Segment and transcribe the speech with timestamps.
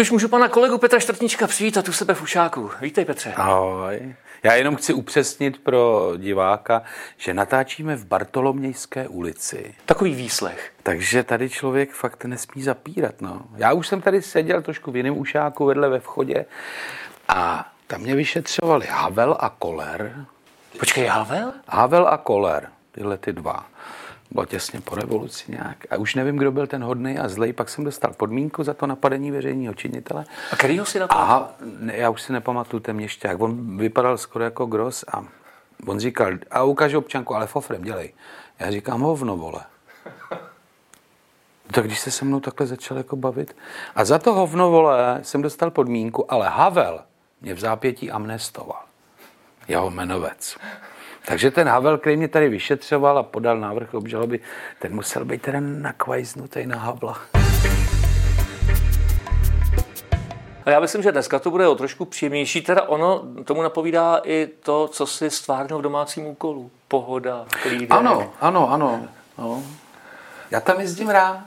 [0.00, 2.70] Teď už můžu pana kolegu Petra Štrtnička přivítat u sebe v Ušáku.
[2.80, 3.32] Vítej Petře.
[3.36, 4.14] Ahoj.
[4.42, 6.82] Já jenom chci upřesnit pro diváka,
[7.16, 9.74] že natáčíme v Bartolomějské ulici.
[9.86, 10.72] Takový výslech.
[10.82, 13.20] Takže tady člověk fakt nesmí zapírat.
[13.20, 13.42] No.
[13.56, 16.44] Já už jsem tady seděl trošku v jiném ušáku vedle ve vchodě
[17.28, 20.26] a tam mě vyšetřovali Havel a Koller.
[20.78, 21.52] Počkej, Havel?
[21.68, 23.66] Havel a Koller, tyhle ty dva.
[24.30, 25.76] Bylo těsně po revoluci nějak.
[25.90, 27.52] A už nevím, kdo byl ten hodný a zlej.
[27.52, 30.24] Pak jsem dostal podmínku za to napadení veřejného činitele.
[30.52, 31.20] A kterýho si napadl?
[31.20, 33.40] Aha, ne, já už si nepamatuju ten měšťák.
[33.40, 35.24] On vypadal skoro jako gros a
[35.86, 38.12] on říkal, a ukáže občanku, ale fofrem dělej.
[38.58, 39.60] Já říkám, hovno, vole.
[41.72, 43.56] Tak když se se mnou takhle začal jako bavit.
[43.94, 47.00] A za to hovno, vole, jsem dostal podmínku, ale Havel
[47.40, 48.82] mě v zápětí amnestoval.
[49.68, 50.56] Jeho jmenovec.
[51.30, 54.40] Takže ten Havel, který mě tady vyšetřoval a podal návrh obžaloby,
[54.78, 57.18] ten musel být teda nakvajznutý na Havla.
[60.64, 62.62] A já myslím, že dneska to bude o trošku příjemnější.
[62.62, 66.70] Teda ono tomu napovídá i to, co si stvárnil v domácím úkolu.
[66.88, 67.90] Pohoda, klídek.
[67.90, 69.08] Ano, ano, ano.
[69.38, 69.62] No.
[70.50, 71.40] Já tam jezdím rád.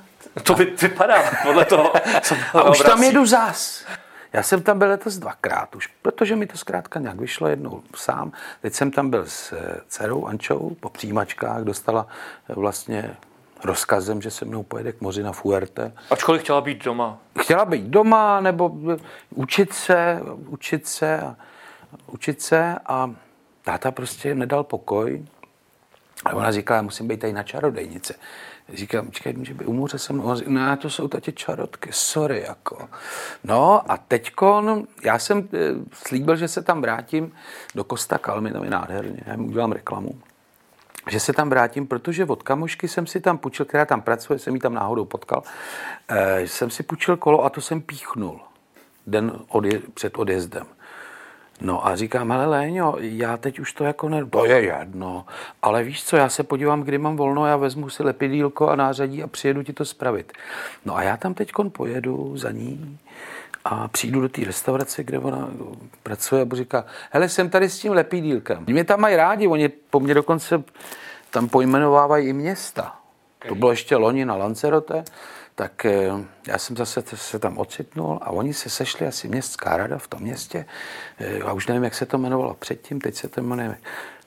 [0.43, 3.85] To vy, vypadá podle toho, co A už tam jedu zás.
[4.33, 8.31] Já jsem tam byl letos dvakrát už, protože mi to zkrátka nějak vyšlo jednou sám.
[8.61, 12.07] Teď jsem tam byl s eh, dcerou Ančou po přijímačkách, dostala
[12.49, 13.15] eh, vlastně
[13.63, 15.93] rozkazem, že se mnou pojede k moři na Fuerte.
[16.09, 17.17] Ačkoliv chtěla být doma.
[17.39, 18.97] Chtěla být doma nebo eh,
[19.29, 21.35] učit se, učit se a
[22.07, 23.15] učit se a
[23.61, 25.25] táta prostě nedal pokoj.
[26.25, 28.15] A ona říkala, musím být tady na čarodejnice.
[28.73, 30.35] Říkám, počkej, může být u moře se mnou.
[30.47, 32.89] Ne, to jsou tady čarotky, sorry, jako.
[33.43, 35.57] No a teďkon, já jsem eh,
[35.93, 37.31] slíbil, že se tam vrátím
[37.75, 38.19] do Kosta
[38.63, 40.21] je nádherně, já mu udělám reklamu
[41.09, 44.53] že se tam vrátím, protože od kamošky jsem si tam půjčil, která tam pracuje, jsem
[44.53, 45.43] ji tam náhodou potkal,
[46.07, 48.39] eh, jsem si půjčil kolo a to jsem píchnul
[49.07, 50.65] den odje, před odjezdem.
[51.63, 54.25] No a říkám, hele Léňo, já teď už to jako ne...
[54.25, 55.25] To je jedno,
[55.61, 59.23] ale víš co, já se podívám, kdy mám volno, já vezmu si lepidílko a nářadí
[59.23, 60.33] a přijedu ti to spravit.
[60.85, 62.99] No a já tam teď pojedu za ní
[63.65, 65.49] a přijdu do té restaurace, kde ona
[66.03, 68.63] pracuje a říká, hele, jsem tady s tím lepidílkem.
[68.67, 70.63] Mě tam mají rádi, oni po mně dokonce
[71.31, 72.95] tam pojmenovávají i města.
[73.47, 75.03] To bylo ještě loni na Lancerote
[75.55, 76.11] tak eh,
[76.47, 80.21] já jsem zase se tam ocitnul a oni se sešli asi městská rada v tom
[80.21, 80.65] městě.
[81.19, 83.77] Já eh, už nevím, jak se to jmenovalo předtím, teď se to jmenuje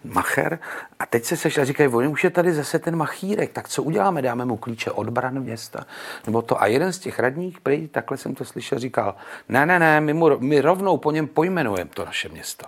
[0.05, 0.59] Macher.
[0.99, 3.83] A teď se sešli a říkají, oni už je tady zase ten Machírek, tak co
[3.83, 4.23] uděláme?
[4.23, 5.87] Dáme mu klíče od bran města?
[6.27, 6.63] Nebo to.
[6.63, 9.15] A jeden z těch radních, prý, takhle jsem to slyšel, říkal,
[9.49, 12.67] ne, ne, ne, my, mu, my rovnou po něm pojmenujeme to naše město.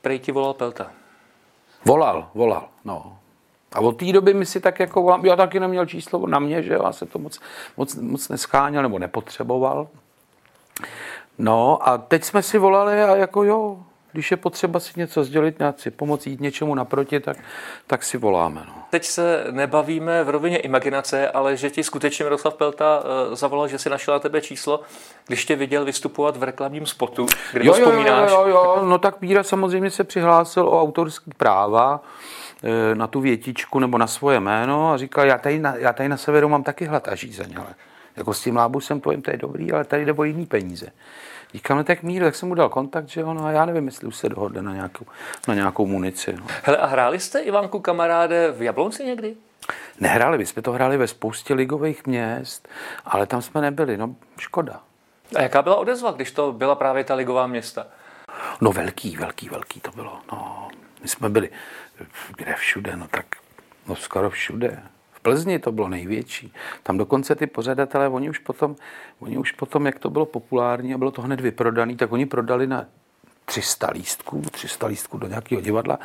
[0.00, 0.90] Prej ti volal Pelta.
[1.84, 3.18] Volal, volal, no.
[3.72, 6.62] A od té doby mi si tak jako volám, já taky neměl číslo na mě,
[6.62, 7.40] že já se to moc,
[7.76, 9.88] moc, moc nescháněl nebo nepotřeboval.
[11.38, 13.78] No a teď jsme si volali a jako jo,
[14.12, 17.36] když je potřeba si něco sdělit, nějak si pomoci jít něčemu naproti, tak,
[17.86, 18.62] tak si voláme.
[18.66, 18.74] No.
[18.90, 23.78] Teď se nebavíme v rovině imaginace, ale že ti skutečně Miroslav Pelta uh, zavolal, že
[23.78, 24.80] si našel na tebe číslo,
[25.26, 28.30] když tě viděl vystupovat v reklamním spotu, kde jo, to vzpomínáš.
[28.30, 32.49] Jo, jo, jo, no tak Píra samozřejmě se přihlásil o autorský práva, Eh,
[32.94, 36.16] na tu větičku nebo na svoje jméno a říkal, já tady na, já tady na
[36.16, 37.74] severu mám taky hlad a žízeň, ale
[38.16, 40.86] jako s tím lábusem povím, to je dobrý, ale tady jde o jiný peníze.
[41.54, 44.06] Říkám, no tak míru, tak jsem mu dal kontakt, že ono, a já nevím, jestli
[44.06, 45.06] už se dohodne na nějakou,
[45.48, 46.36] na nějakou munici.
[46.36, 46.46] No.
[46.62, 49.36] Hele, a hráli jste Ivanku kamaráde v Jablonci někdy?
[50.00, 52.68] Nehráli, my jsme to hráli ve spoustě ligových měst,
[53.04, 54.80] ale tam jsme nebyli, no škoda.
[55.36, 57.86] A jaká byla odezva, když to byla právě ta ligová města?
[58.60, 60.18] No velký, velký, velký to bylo.
[60.32, 60.68] No,
[61.02, 61.50] my jsme byli,
[62.36, 63.26] kde všude, no tak
[63.88, 64.82] no skoro všude.
[65.12, 66.52] V Plzni to bylo největší.
[66.82, 68.76] Tam dokonce ty pořadatelé, oni už potom,
[69.18, 72.66] oni už potom, jak to bylo populární a bylo to hned vyprodaný, tak oni prodali
[72.66, 72.86] na
[73.44, 75.98] 300 lístků, 300 lístků do nějakého divadla.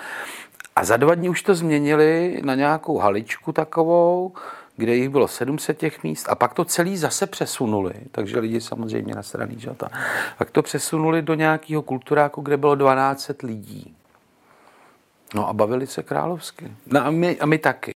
[0.76, 4.34] A za dva dní už to změnili na nějakou haličku takovou,
[4.78, 9.16] kde jich bylo 700 těch míst a pak to celý zase přesunuli, takže lidi samozřejmě
[9.16, 9.70] na straně, že.
[10.38, 13.96] Pak to přesunuli do nějakého kulturáku, kde bylo 12 lidí.
[15.34, 16.72] No a bavili se královsky.
[16.86, 17.92] No a my, a my taky.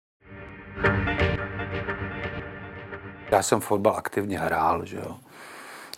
[3.31, 5.17] Já jsem fotbal aktivně hrál, že jo.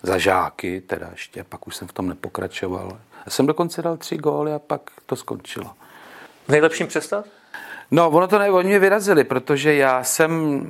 [0.04, 3.00] Za žáky teda ještě, pak už jsem v tom nepokračoval.
[3.26, 5.72] Já jsem dokonce dal tři góly a pak to skončilo.
[6.48, 7.26] Nejlepším přestat?
[7.92, 10.62] No, ono to ne, oni mě vyrazili, protože já jsem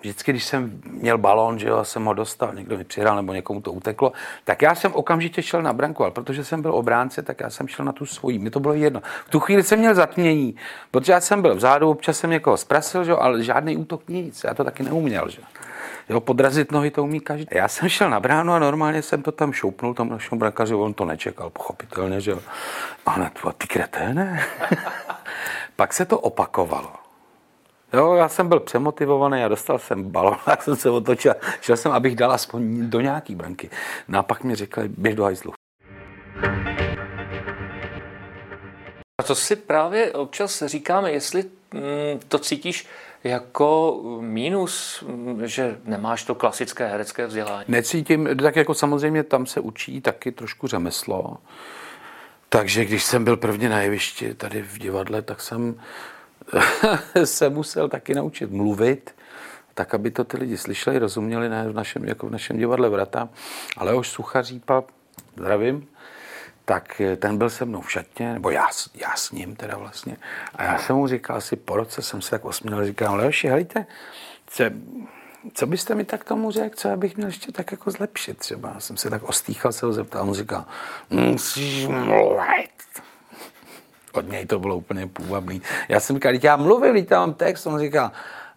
[0.00, 3.60] vždycky, když jsem měl balón, že jo, jsem ho dostal, někdo mi přihrál nebo někomu
[3.60, 4.12] to uteklo,
[4.44, 7.68] tak já jsem okamžitě šel na branku, ale protože jsem byl obránce, tak já jsem
[7.68, 8.38] šel na tu svoji.
[8.38, 9.02] Mi to bylo jedno.
[9.26, 10.54] V tu chvíli jsem měl zatmění,
[10.90, 14.44] protože já jsem byl vzadu, občas jsem někoho zprasil, že jo, ale žádný útok nic.
[14.44, 15.42] Já to taky neuměl, že
[16.10, 17.46] Jo, podrazit nohy to umí každý.
[17.50, 20.94] Já jsem šel na bránu a normálně jsem to tam šoupnul tomu našemu brankaři, on
[20.94, 22.38] to nečekal, pochopitelně, že jo.
[23.06, 24.44] A hned, ty kreténe.
[25.76, 27.09] Pak se to opakovalo.
[27.92, 31.34] Jo, já jsem byl přemotivovaný a dostal jsem balon, tak jsem se otočil.
[31.60, 33.70] Šel jsem, abych dal aspoň do nějaký branky.
[34.08, 35.52] No a pak mi řekli, běž do hajzlu.
[39.20, 41.44] A to si právě občas říkáme, jestli
[41.74, 42.86] mm, to cítíš
[43.24, 47.64] jako mínus, mm, že nemáš to klasické herecké vzdělání?
[47.68, 51.36] Necítím, tak jako samozřejmě tam se učí taky trošku řemeslo.
[52.48, 55.80] Takže když jsem byl prvně na jevišti tady v divadle, tak jsem
[57.24, 59.14] se musel taky naučit mluvit,
[59.74, 63.28] tak, aby to ty lidi slyšeli, rozuměli, ne v našem, jako v našem divadle Vrata.
[63.76, 64.84] Ale už Suchařípa,
[65.36, 65.88] zdravím,
[66.64, 70.16] tak ten byl se mnou v šatně, nebo já, já s ním teda vlastně.
[70.54, 73.86] A já jsem mu říkal, asi po roce jsem se tak osměl, říkám, Leoši, helejte,
[74.46, 74.64] co,
[75.54, 78.70] co byste mi tak tomu řekl, co abych měl ještě tak jako zlepšit třeba.
[78.74, 80.64] Já jsem se tak ostýchal, se ho zeptal, on říkal,
[81.10, 82.70] musíš mluvit.
[84.12, 85.62] Od něj to bylo úplně půvabný.
[85.88, 88.10] Já jsem říkal, já mluvil, teď mám text, on říkal,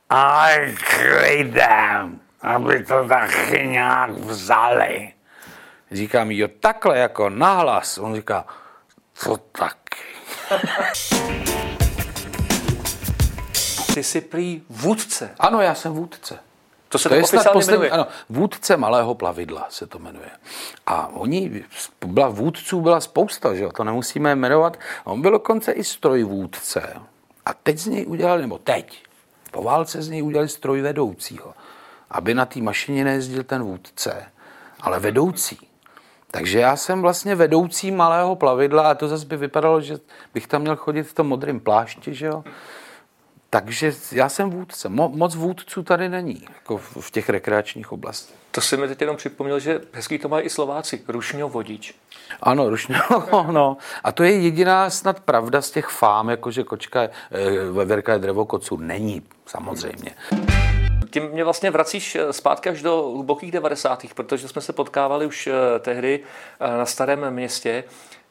[0.10, 5.14] aj klidem, aby to taky nějak vzali.
[5.92, 7.98] Říkám, jo, takhle jako nahlas.
[7.98, 8.46] On říká,
[9.14, 10.04] co taky.
[13.94, 15.36] Ty jsi prý vůdce.
[15.40, 16.40] Ano, já jsem vůdce.
[16.94, 20.30] To se to, to je snad poslední, ano, vůdce malého plavidla se to jmenuje.
[20.88, 21.64] A oni,
[22.06, 24.78] byla vůdců byla spousta, že jo, to nemusíme jmenovat.
[25.04, 26.94] On byl dokonce i strojvůdce.
[27.46, 29.04] A teď z něj udělali, nebo teď,
[29.52, 31.54] po válce z něj udělali strojvedoucího,
[32.10, 34.26] aby na té mašině nejezdil ten vůdce,
[34.82, 35.68] ale vedoucí.
[36.32, 39.98] Takže já jsem vlastně vedoucí malého plavidla a to zase by vypadalo, že
[40.34, 42.44] bych tam měl chodit v tom modrém plášti, že jo.
[43.54, 44.90] Takže já jsem vůdce.
[44.90, 48.36] Mo, moc vůdců tady není, jako v, v těch rekreačních oblastech.
[48.52, 51.02] To si mi teď jenom připomněl, že hezký to mají i Slováci.
[51.08, 51.96] Rušňo vodič.
[52.42, 52.98] Ano, rušňo,
[53.52, 53.78] no.
[54.04, 57.12] A to je jediná snad pravda z těch fám, jakože kočka, je,
[57.72, 58.78] veverka je drevo kocu.
[58.78, 60.12] Není, samozřejmě.
[61.10, 64.06] Tím mě vlastně vracíš eh, zpátky až do hlubokých 90.
[64.16, 66.20] protože jsme se potkávali už eh, tehdy
[66.60, 67.84] eh, na starém městě.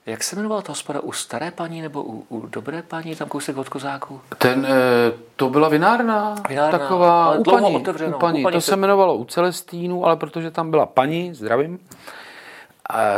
[0.06, 1.00] Jak se jmenovala ta hospoda?
[1.00, 4.20] U staré paní nebo u, u dobré paní, tam kousek od kozáku?
[4.38, 4.66] Ten,
[5.36, 8.40] to byla vinárna, vinárna taková ale u paní, u paní.
[8.40, 8.70] U paní to se...
[8.70, 11.78] se jmenovalo u Celestínu, ale protože tam byla paní, zdravím,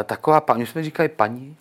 [0.05, 1.57] taková paní, my jsme říkali paní,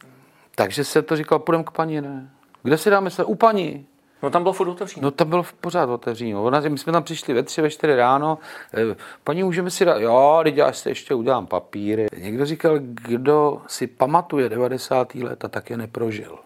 [0.55, 2.29] takže se to říkalo, půjdeme k paní, ne?
[2.63, 3.23] Kde si dáme se?
[3.23, 3.85] U paní.
[4.23, 5.03] No tam bylo furt otevřeno.
[5.03, 6.43] No tam bylo pořád otevřeno.
[6.43, 8.37] Ona, my jsme tam přišli ve tři, ve čtyři ráno.
[8.73, 12.07] Eh, paní, můžeme si dát, jo, teď já si ještě udělám papíry.
[12.17, 15.15] Někdo říkal, kdo si pamatuje 90.
[15.15, 16.39] let a tak je neprožil.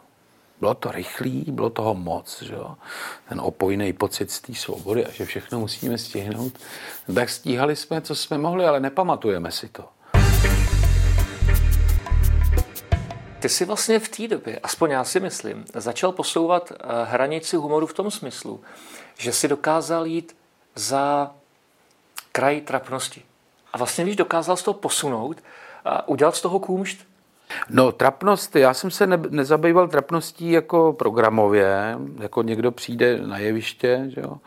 [0.60, 2.76] Bylo to rychlý, bylo toho moc, že jo?
[3.30, 6.54] ten opojný pocit z té svobody a že všechno musíme stihnout.
[7.16, 9.86] Tak stíhali jsme, co jsme mohli, ale nepamatujeme si to.
[13.48, 17.88] Ty jsi vlastně v té době, aspoň já si myslím, začal posouvat eh, hranici humoru
[17.88, 18.62] v tom smyslu,
[19.18, 20.36] že si dokázal jít
[20.76, 21.32] za
[22.32, 23.24] kraj trapnosti.
[23.74, 25.38] A vlastně, když dokázal z toho posunout
[25.86, 27.00] a udělat z toho kůmšt,
[27.70, 34.06] No, trapnost, já jsem se ne, nezabýval trapností jako programově, jako někdo přijde na jeviště,
[34.08, 34.38] že jo,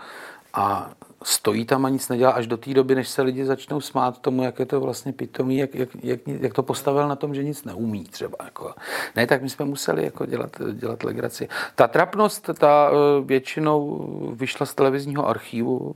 [0.54, 0.90] a
[1.24, 4.42] stojí tam a nic nedělá až do té doby, než se lidi začnou smát tomu,
[4.42, 7.64] jak je to vlastně pitomý, jak, jak, jak, jak to postavil na tom, že nic
[7.64, 8.36] neumí třeba.
[8.44, 8.74] Jako.
[9.16, 11.48] Ne, tak my jsme museli jako dělat, dělat legraci.
[11.74, 15.94] Ta trapnost, ta e, většinou vyšla z televizního archivu,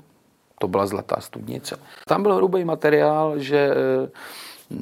[0.59, 1.77] to byla Zlatá studnice.
[2.07, 3.75] Tam byl hrubý materiál, že e,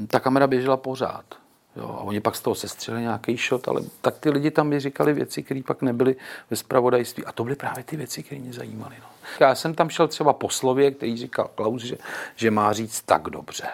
[0.06, 1.41] ta kamera běžela pořád.
[1.76, 4.80] Jo, a oni pak z toho sestřeli nějaký shot, ale tak ty lidi tam mi
[4.80, 6.16] říkali věci, které pak nebyly
[6.50, 7.24] ve spravodajství.
[7.24, 8.96] A to byly právě ty věci, které mě zajímaly.
[9.00, 9.06] No.
[9.40, 11.96] Já jsem tam šel třeba po slově, který říkal Klaus, že,
[12.36, 13.64] že má říct tak dobře.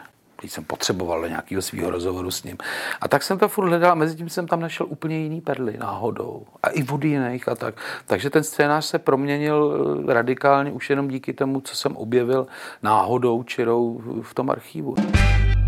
[0.40, 2.57] Když jsem potřeboval nějakého svého rozhovoru s ním.
[3.00, 5.76] A tak jsem to furt hledal a mezi tím jsem tam našel úplně jiný perly
[5.78, 6.47] náhodou.
[6.62, 7.75] A i vody jiných a tak.
[8.07, 12.47] Takže ten scénář se proměnil eh, radikálně už jenom díky tomu, co jsem objevil
[12.83, 14.95] náhodou čirou v tom archivu.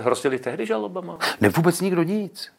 [0.03, 1.19] Hrozili tehdy žalobama?
[1.41, 2.53] Ne, vůbec nikdo nic.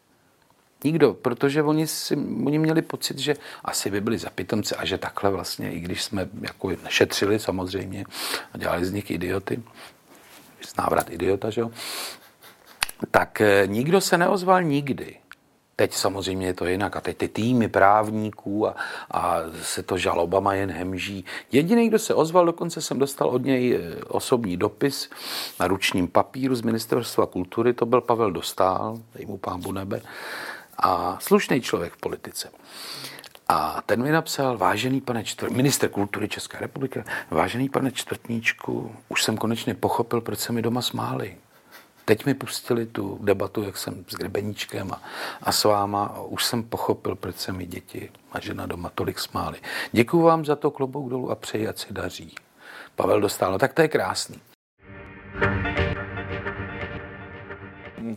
[0.84, 2.16] Nikdo, protože oni, si,
[2.46, 6.02] oni měli pocit, že asi by byli za pitomce a že takhle vlastně, i když
[6.02, 8.04] jsme jako nešetřili samozřejmě
[8.52, 9.62] a dělali z nich idioty,
[10.78, 11.70] návrat idiota, že jo,
[13.10, 15.16] tak eh, nikdo se neozval nikdy.
[15.76, 18.74] Teď samozřejmě je to jinak a teď ty týmy právníků a,
[19.10, 21.24] a se to žalobama jen hemží.
[21.52, 25.10] Jediný, kdo se ozval, dokonce jsem dostal od něj eh, osobní dopis
[25.60, 30.02] na ručním papíru z Ministerstva kultury, to byl Pavel Dostál, dej mu pámbu nebe,
[30.78, 32.50] a slušný člověk v politice.
[33.48, 39.22] A ten mi napsal, vážený pane čtvrt, minister kultury České republiky, vážený pane čtvrtníčku, už
[39.24, 41.36] jsem konečně pochopil, proč se mi doma smáli.
[42.04, 45.02] Teď mi pustili tu debatu, jak jsem s Grebeníčkem a,
[45.42, 46.04] a s váma.
[46.04, 49.58] A už jsem pochopil, proč se mi děti a žena doma tolik smáli.
[49.92, 52.34] Děkuji vám za to klobouk dolů a přeji, ať se daří.
[52.96, 54.40] Pavel dostal, no tak to je krásný.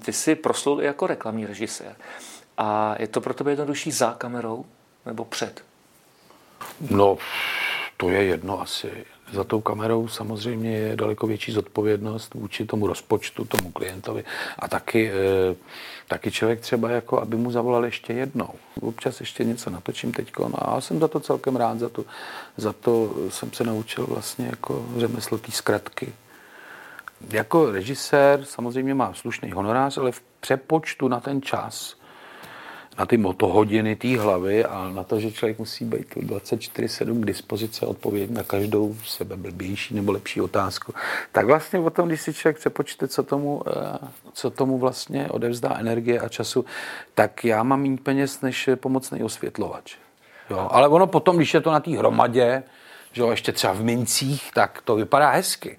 [0.06, 1.96] Ty jsi proslul jako reklamní režisér.
[2.58, 4.66] A je to pro tebe jednodušší za kamerou
[5.06, 5.64] nebo před?
[6.90, 7.18] No,
[7.98, 9.06] to je jedno asi.
[9.34, 14.24] Za tou kamerou samozřejmě je daleko větší zodpovědnost vůči tomu rozpočtu, tomu klientovi
[14.60, 15.56] a taky, e,
[16.08, 18.50] taky člověk třeba jako, aby mu zavolal ještě jednou.
[18.82, 22.06] Občas ještě něco natočím teď a já jsem za to celkem rád, za to,
[22.58, 26.14] za to jsem se naučil vlastně jako řemeslo té zkratky.
[27.30, 31.96] Jako režisér samozřejmě má slušný honorář, ale v přepočtu na ten čas
[32.98, 37.86] na ty motohodiny té hlavy a na to, že člověk musí být 24-7 k dispozici
[37.86, 40.94] odpovědět na každou sebe blbější nebo lepší otázku.
[41.32, 45.78] Tak vlastně o tom, když si člověk přepočte, co tomu, eh, co tomu vlastně odevzdá
[45.80, 46.66] energie a času,
[47.14, 49.96] tak já mám méně peněz než pomocný osvětlovač.
[50.50, 52.64] Jo, ale ono potom, když je to na té hromadě,
[53.12, 55.78] že jo, ještě třeba v mincích, tak to vypadá hezky.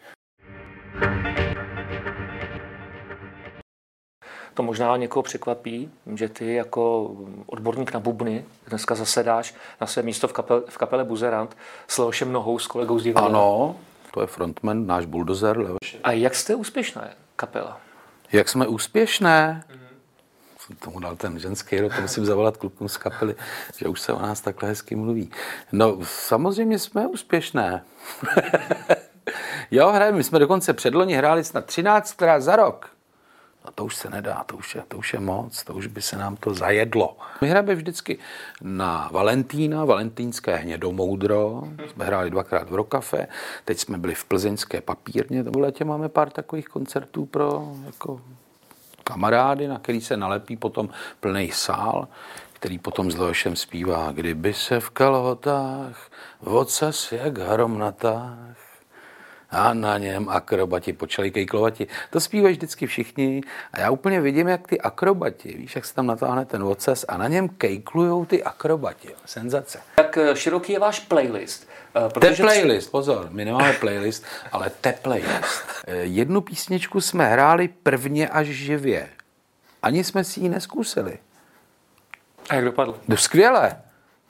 [4.57, 7.11] To možná někoho překvapí, že ty jako
[7.47, 11.57] odborník na bubny dneska zasedáš na své místo v, kapel, v kapele Buzerant
[11.89, 13.29] s Leošem Nohou, s kolegou z divadla.
[13.29, 13.77] Ano,
[14.11, 15.99] to je frontman, náš buldozer Leoš.
[16.05, 17.81] A jak jste úspěšná kapela?
[18.33, 19.65] Jak jsme úspěšné?
[19.69, 19.79] Mm-hmm.
[20.59, 23.35] Jsem tomu dal ten ženský rok, to musím zavolat klukům z kapely,
[23.77, 25.31] že už se o nás takhle hezky mluví.
[25.73, 27.85] No, samozřejmě jsme úspěšné.
[29.71, 32.96] jo, hrajeme, my jsme dokonce předloni hráli snad 13 za rok.
[33.67, 36.03] No to už se nedá, to už, je, to už je moc, to už by
[36.03, 37.17] se nám to zajedlo.
[37.41, 38.19] My hrajeme vždycky
[38.63, 43.27] na Valentína, valentínské hnědomoudro, jsme hráli dvakrát v Rokafe,
[43.65, 48.21] teď jsme byli v plzeňské papírně, v letě máme pár takových koncertů pro jako
[49.05, 50.89] kamarády, na který se nalepí potom
[51.21, 52.09] plný sál,
[52.53, 58.66] který potom s Leošem zpívá, kdyby se v kalhotách, vocas jak hromnatách,
[59.51, 61.87] a na něm akrobati počali kejklovati.
[62.11, 63.41] To zpívají vždycky všichni
[63.73, 67.17] a já úplně vidím, jak ty akrobati, víš, jak se tam natáhne ten ocas a
[67.17, 69.09] na něm kejklujou ty akrobati.
[69.27, 69.81] Senzace.
[69.99, 71.69] Jak eh, široký je váš playlist?
[71.97, 75.65] Eh, protože te playlist, pozor, my nemáme playlist, ale te playlist.
[75.87, 79.09] Eh, jednu písničku jsme hráli prvně až živě.
[79.83, 81.19] Ani jsme si ji neskusili.
[82.49, 82.99] A jak dopadlo?
[83.15, 83.77] Skvěle.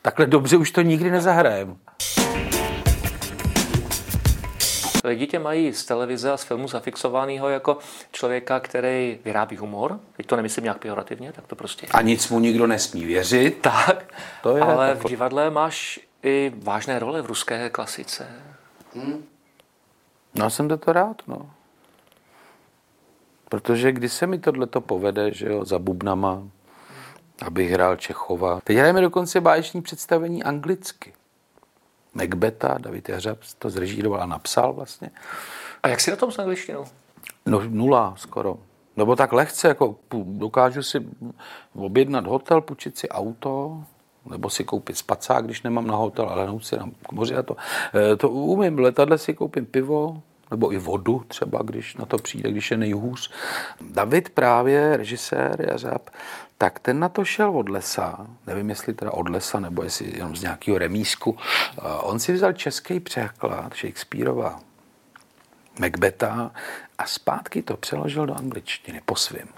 [0.02, 1.74] Takhle dobře už to nikdy nezahrajeme.
[5.06, 7.78] Lidi tě mají z televize a z filmu zafixovaného jako
[8.12, 10.00] člověka, který vyrábí humor.
[10.16, 11.86] Teď to nemyslím nějak pejorativně, tak to prostě.
[11.90, 13.58] A nic mu nikdo nesmí věřit.
[13.60, 18.26] Tak, to je ale v divadle máš i vážné role v ruské klasice.
[18.94, 19.24] Hmm.
[20.34, 21.50] No jsem to rád, no.
[23.48, 26.42] Protože když se mi tohle to povede, že jo, za bubnama,
[27.46, 28.60] abych hrál Čechova.
[28.64, 31.12] Teď hrajeme dokonce báječní představení anglicky.
[32.16, 35.10] Macbeta, David Jařab to zrežíroval a napsal vlastně.
[35.82, 36.84] A jak si na tom s angličtinou?
[37.46, 38.58] No nula skoro.
[38.96, 41.06] Nebo tak lehce, jako dokážu si
[41.74, 43.82] objednat hotel, půjčit si auto,
[44.30, 47.56] nebo si koupit spacák, když nemám na hotel, ale si na moři a to.
[48.12, 52.50] E, to umím, letadle si koupím pivo, nebo i vodu třeba, když na to přijde,
[52.50, 53.30] když je nejhůř.
[53.80, 56.10] David právě, režisér Jařab,
[56.58, 60.36] tak ten na to šel od lesa, nevím jestli teda od lesa, nebo jestli jenom
[60.36, 61.36] z nějakého remísku.
[62.00, 64.60] On si vzal český překlad Shakespeareova
[65.80, 66.50] Macbeta
[66.98, 69.48] a zpátky to přeložil do angličtiny po svým.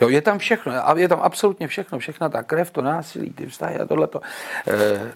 [0.00, 3.78] Jo, je tam všechno, je tam absolutně všechno, všechna ta krev, to násilí, ty vztahy
[3.78, 4.20] a tohleto.
[4.68, 5.12] E,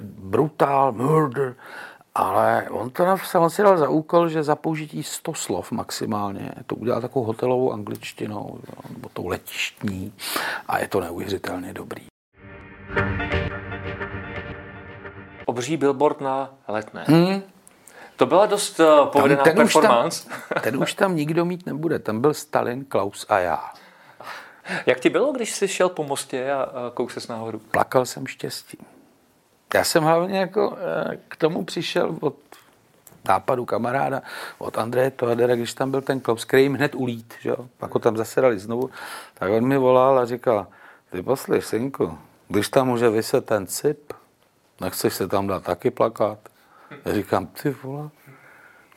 [0.00, 1.54] brutál, murder,
[2.14, 6.50] ale on to napsal, on si dal za úkol, že za použití 100 slov maximálně
[6.66, 8.58] to udělal takovou hotelovou angličtinou,
[8.90, 10.12] nebo tou letištní
[10.68, 12.06] a je to neuvěřitelně dobrý.
[15.46, 17.04] Obří billboard na letné.
[17.08, 17.42] Hmm.
[18.16, 20.28] To byla dost uh, povedená ten performance.
[20.28, 21.98] Už tam, ten už tam nikdo mít nebude.
[21.98, 23.72] Tam byl Stalin, Klaus a já.
[24.86, 27.58] Jak ti bylo, když jsi šel po mostě a, se nahoru?
[27.58, 28.91] Plakal jsem štěstím.
[29.74, 32.36] Já jsem hlavně jako eh, k tomu přišel od
[33.28, 34.22] nápadu kamaráda,
[34.58, 37.52] od Andreje Toadera, když tam byl ten Klaus, který jim hned ulít, že?
[37.78, 38.90] pak ho tam zasedali znovu,
[39.34, 40.66] tak on mi volal a říkal,
[41.10, 44.12] ty poslyš, synku, když tam může vyset ten cip,
[44.80, 46.38] nechceš se tam dát taky plakát?
[47.04, 48.10] Já říkám, ty vole,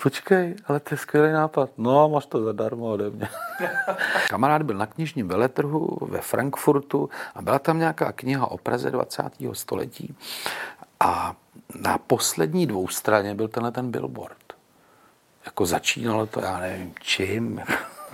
[0.03, 1.69] počkej, ale to je skvělý nápad.
[1.77, 3.29] No, máš to zadarmo ode mě.
[4.29, 9.23] Kamarád byl na knižním veletrhu ve Frankfurtu a byla tam nějaká kniha o Praze 20.
[9.53, 10.15] století
[10.99, 11.35] a
[11.81, 14.37] na poslední dvou straně byl tenhle ten billboard.
[15.45, 17.61] Jako začínalo to, já nevím čím.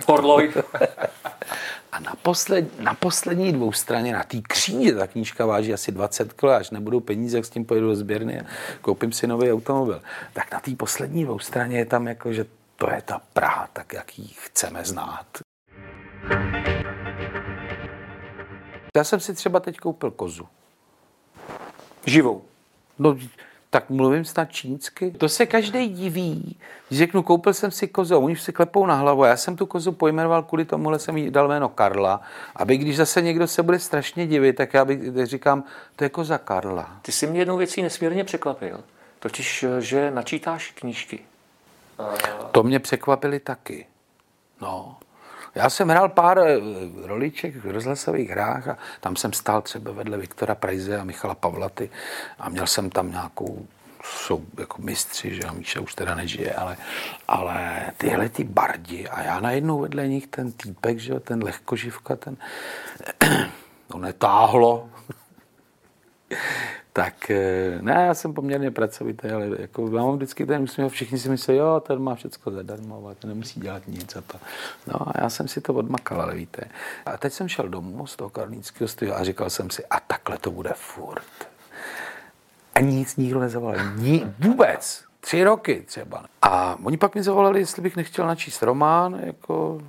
[0.06, 0.52] Orloj.
[1.92, 6.32] A na, posled, na poslední dvou straně, na té kříže, ta knížka váží asi 20
[6.32, 8.44] kg, až nebudou peníze, jak s tím pojedu do sběrny a
[8.80, 10.02] koupím si nový automobil.
[10.32, 12.46] Tak na té poslední dvou straně je tam jako, že
[12.76, 15.26] to je ta Praha, tak jak ji chceme znát.
[18.96, 20.48] Já jsem si třeba teď koupil kozu.
[22.06, 22.44] Živou.
[22.98, 23.16] No,
[23.72, 25.10] tak mluvím snad čínsky.
[25.10, 26.56] To se každý diví.
[26.88, 29.24] Když řeknu, koupil jsem si kozu, oni si klepou na hlavu.
[29.24, 32.20] Já jsem tu kozu pojmenoval kvůli tomuhle jsem jí dal jméno Karla,
[32.56, 35.64] aby když zase někdo se bude strašně divit, tak já bych říkám,
[35.96, 36.96] to je koza Karla.
[37.02, 38.80] Ty jsi mě jednou věcí nesmírně překvapil.
[39.18, 41.18] Totiž, že načítáš knížky.
[42.50, 43.86] To mě překvapili taky.
[44.60, 44.96] No.
[45.54, 46.58] Já jsem hrál pár eh,
[47.02, 51.90] roliček v rozhlasových hrách a tam jsem stál třeba vedle Viktora Prajze a Michala Pavlaty
[52.38, 53.66] a měl jsem tam nějakou
[54.04, 56.76] jsou jako mistři, že a Míša už teda nežije, ale,
[57.28, 62.36] ale tyhle ty bardi a já najednou vedle nich ten týpek, že ten lehkoživka, ten
[63.88, 64.88] to netáhlo,
[66.92, 71.18] tak eh, ne, já jsem poměrně pracovitý, ale jako já mám vždycky ten úsměv, všichni
[71.18, 74.38] si myslí, jo, ten má všechno zadarmo, ten nemusí dělat nic a to.
[74.86, 76.62] No a já jsem si to odmakal, ale víte.
[77.06, 80.38] A teď jsem šel domů z toho karlínského studia a říkal jsem si, a takhle
[80.38, 81.48] to bude furt.
[82.74, 83.76] A nic nikdo nezavolal.
[83.96, 85.04] Ni, vůbec.
[85.20, 86.24] Tři roky třeba.
[86.42, 89.82] A oni pak mi zavolali, jestli bych nechtěl načíst román, jako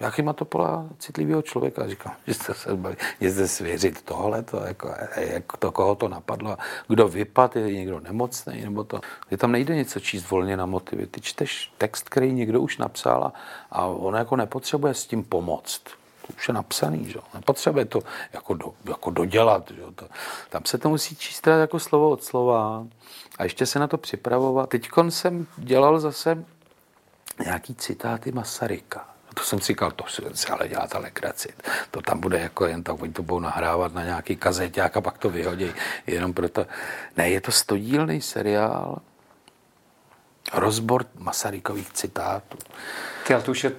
[0.00, 4.94] Jachima Topola, citlivého člověka, říkám, že jste se baví, že jste svěřit tohle, to, jako,
[5.16, 6.56] jak to, koho to napadlo,
[6.88, 9.00] kdo vypad, je někdo nemocný, nebo to.
[9.28, 11.06] Ty tam nejde něco číst volně na motivy.
[11.06, 13.32] Ty čteš text, který někdo už napsal a,
[13.70, 15.82] a on jako nepotřebuje s tím pomoct.
[16.26, 17.18] To už je napsaný, že?
[17.34, 18.00] nepotřebuje to
[18.32, 19.70] jako, do, jako dodělat.
[19.70, 19.82] Že?
[19.94, 20.08] To,
[20.50, 22.86] tam se to musí číst jako slovo od slova
[23.38, 24.68] a ještě se na to připravovat.
[24.68, 26.44] Teď jsem dělal zase
[27.44, 31.48] nějaký citáty Masaryka to jsem si říkal, to si ale dělat legraci.
[31.90, 35.18] To tam bude jako jen tak, oni to budou nahrávat na nějaký kazeťák a pak
[35.18, 35.72] to vyhodí.
[36.06, 36.66] Jenom proto.
[37.16, 38.98] Ne, je to stodílný seriál,
[40.52, 42.58] rozbor Masarykových citátů.
[43.26, 43.72] Ty, ale to už je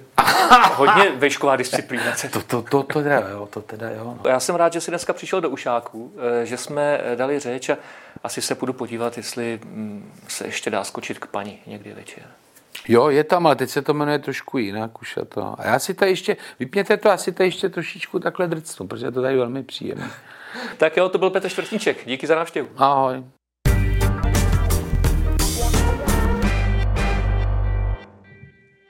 [0.74, 2.12] hodně vešková disciplína.
[2.32, 4.16] To, to, to, to teda jo, to teda jo.
[4.24, 4.30] No.
[4.30, 7.76] Já jsem rád, že jsi dneska přišel do Ušáku, eh, že jsme dali řeč a
[8.24, 12.24] asi se půjdu podívat, jestli mm, se ještě dá skočit k paní někdy večer.
[12.88, 15.54] Jo, je tam, ale teď se to jmenuje trošku jinak už a to.
[15.60, 19.12] A já si to ještě, vypněte to, asi to ještě trošičku takhle drcnu, protože je
[19.12, 20.10] to tady velmi příjemné.
[20.76, 22.06] tak jo, to byl Petr Čtvrtníček.
[22.06, 22.68] Díky za návštěvu.
[22.76, 23.24] Ahoj.